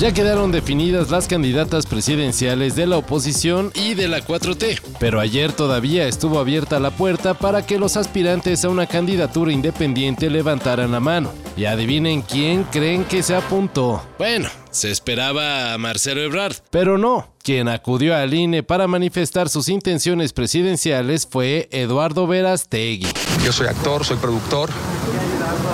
[0.00, 5.52] Ya quedaron definidas las candidatas presidenciales de la oposición y de la 4T, pero ayer
[5.52, 11.00] todavía estuvo abierta la puerta para que los aspirantes a una candidatura independiente levantaran la
[11.00, 11.30] mano.
[11.54, 14.02] Y adivinen quién creen que se apuntó.
[14.16, 17.34] Bueno, se esperaba a Marcelo Ebrard, pero no.
[17.42, 23.06] Quien acudió al INE para manifestar sus intenciones presidenciales fue Eduardo Veras Tegui.
[23.44, 24.70] Yo soy actor, soy productor,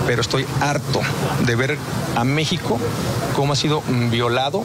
[0.06, 1.00] pero estoy harto
[1.44, 1.78] de ver
[2.14, 2.78] a México
[3.34, 4.64] cómo ha sido violado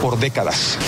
[0.00, 0.78] por décadas.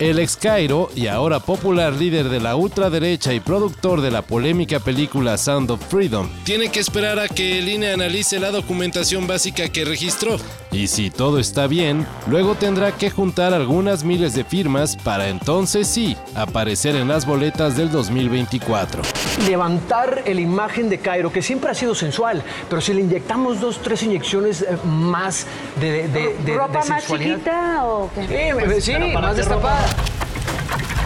[0.00, 4.80] El ex Cairo y ahora popular líder de la ultraderecha y productor de la polémica
[4.80, 9.68] película Sound of Freedom tiene que esperar a que el INE analice la documentación básica
[9.68, 10.38] que registró.
[10.72, 15.88] Y si todo está bien, luego tendrá que juntar algunas miles de firmas para entonces
[15.88, 19.02] sí aparecer en las boletas del 2024.
[19.48, 23.80] Levantar la imagen de Cairo, que siempre ha sido sensual, pero si le inyectamos dos,
[23.82, 25.44] tres inyecciones eh, más
[25.80, 28.54] de, de, de, ¿Ropa de más chiquita o qué?
[28.80, 29.84] Sí, sí, más destapada.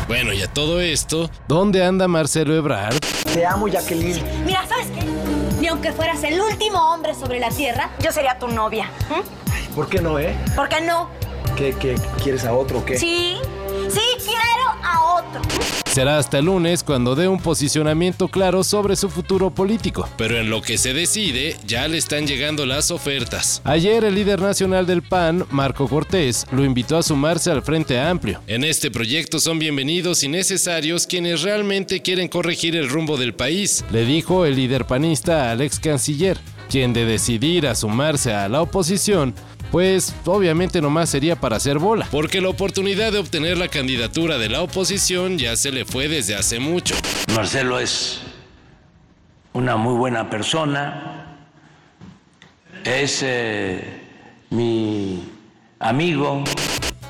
[0.06, 2.98] Bueno, y a todo esto, ¿dónde anda Marcelo Ebrard?
[3.32, 4.22] Te amo, Jacqueline.
[4.44, 5.02] Mira, ¿sabes qué?
[5.58, 8.90] Ni aunque fueras el último hombre sobre la tierra, yo sería tu novia.
[9.08, 9.44] ¿Mm?
[9.74, 10.36] ¿Por qué no, eh?
[10.54, 11.10] ¿Por qué no?
[11.56, 12.96] ¿Qué, qué quieres a otro o qué?
[12.96, 13.34] Sí,
[13.88, 15.40] sí quiero a otro.
[15.90, 20.08] Será hasta el lunes cuando dé un posicionamiento claro sobre su futuro político.
[20.16, 23.62] Pero en lo que se decide, ya le están llegando las ofertas.
[23.64, 28.40] Ayer el líder nacional del PAN, Marco Cortés, lo invitó a sumarse al Frente Amplio.
[28.46, 33.84] En este proyecto son bienvenidos y necesarios quienes realmente quieren corregir el rumbo del país,
[33.90, 38.62] le dijo el líder panista al ex canciller, quien de decidir a sumarse a la
[38.62, 39.34] oposición
[39.74, 44.48] pues obviamente nomás sería para hacer bola, porque la oportunidad de obtener la candidatura de
[44.48, 46.94] la oposición ya se le fue desde hace mucho.
[47.34, 48.20] Marcelo es
[49.52, 51.38] una muy buena persona,
[52.84, 54.00] es eh,
[54.50, 55.28] mi
[55.80, 56.44] amigo.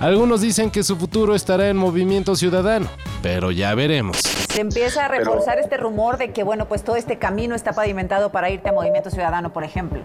[0.00, 2.88] Algunos dicen que su futuro estará en Movimiento Ciudadano,
[3.22, 4.18] pero ya veremos.
[4.18, 8.30] Se empieza a reforzar este rumor de que, bueno, pues todo este camino está pavimentado
[8.30, 10.00] para irte a Movimiento Ciudadano, por ejemplo.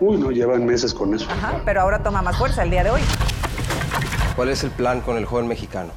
[0.00, 1.28] Uy, no, llevan meses con eso.
[1.30, 3.00] Ajá, pero ahora toma más fuerza el día de hoy.
[4.36, 5.92] ¿Cuál es el plan con el joven mexicano?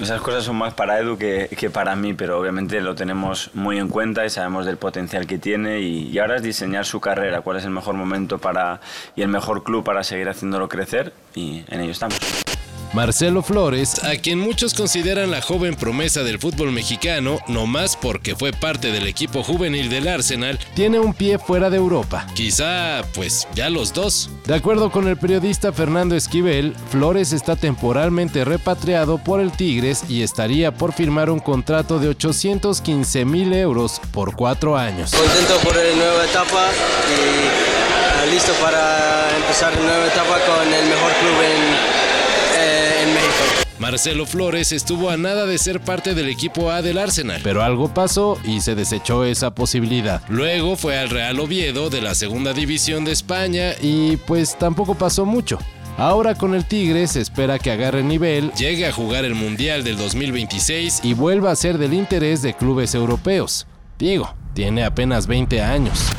[0.00, 3.78] Esas cosas son más para Edu que, que para mí, pero obviamente lo tenemos muy
[3.78, 7.42] en cuenta y sabemos del potencial que tiene y, y ahora es diseñar su carrera,
[7.42, 8.80] cuál es el mejor momento para,
[9.14, 12.18] y el mejor club para seguir haciéndolo crecer y en ello estamos.
[12.92, 18.34] Marcelo Flores, a quien muchos consideran la joven promesa del fútbol mexicano, no más porque
[18.34, 22.26] fue parte del equipo juvenil del Arsenal, tiene un pie fuera de Europa.
[22.34, 24.30] Quizá, pues, ya los dos.
[24.44, 30.22] De acuerdo con el periodista Fernando Esquivel, Flores está temporalmente repatriado por el Tigres y
[30.22, 35.12] estaría por firmar un contrato de 815 mil euros por cuatro años.
[35.12, 36.70] Contento por la nueva etapa
[37.08, 42.09] y ah, listo para empezar la nueva etapa con el mejor club en.
[43.90, 47.92] Marcelo Flores estuvo a nada de ser parte del equipo A del Arsenal, pero algo
[47.92, 50.22] pasó y se desechó esa posibilidad.
[50.28, 55.26] Luego fue al Real Oviedo de la segunda división de España y pues tampoco pasó
[55.26, 55.58] mucho.
[55.98, 59.96] Ahora con el Tigre se espera que agarre nivel, llegue a jugar el Mundial del
[59.96, 63.66] 2026 y vuelva a ser del interés de clubes europeos.
[63.98, 66.12] Digo, tiene apenas 20 años.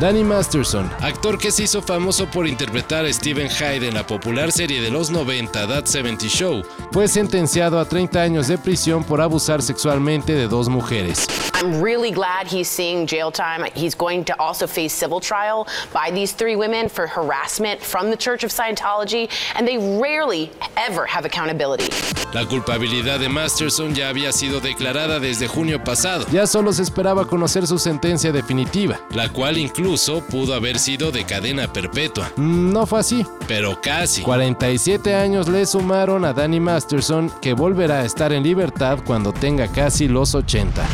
[0.00, 4.50] Danny Masterson, actor que se hizo famoso por interpretar a Steven Hyde en la popular
[4.50, 9.20] serie de los 90 That 70 Show, fue sentenciado a 30 años de prisión por
[9.20, 11.26] abusar sexualmente de dos mujeres.
[11.64, 13.64] I'm really glad he's seeing jail time.
[13.74, 18.16] He's going to also face civil trial by these three women for harassment from the
[18.18, 21.88] Church of Scientology, and they rarely ever have accountability.
[22.34, 26.26] La culpabilidad de Masterson ya había sido declarada desde junio pasado.
[26.30, 31.24] Ya solo se esperaba conocer su sentencia definitiva, la cual incluso pudo haber sido de
[31.24, 32.30] cadena perpetua.
[32.36, 34.20] Mm, No fue así, pero casi.
[34.20, 39.66] 47 años le sumaron a Danny Masterson, que volverá a estar en libertad cuando tenga
[39.68, 40.84] casi los 80.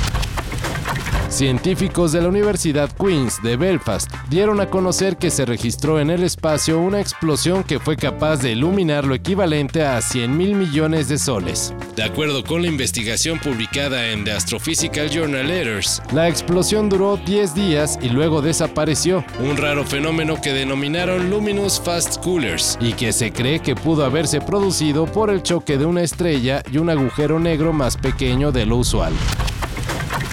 [1.31, 6.25] Científicos de la Universidad Queen's de Belfast dieron a conocer que se registró en el
[6.25, 11.19] espacio una explosión que fue capaz de iluminar lo equivalente a 100 mil millones de
[11.19, 11.73] soles.
[11.95, 17.55] De acuerdo con la investigación publicada en The Astrophysical Journal Letters, la explosión duró 10
[17.55, 23.33] días y luego desapareció, un raro fenómeno que denominaron Luminous Fast Coolers y que se
[23.33, 27.73] cree que pudo haberse producido por el choque de una estrella y un agujero negro
[27.73, 29.13] más pequeño de lo usual.